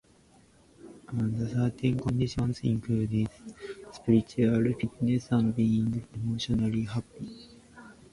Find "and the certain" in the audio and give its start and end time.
1.09-1.99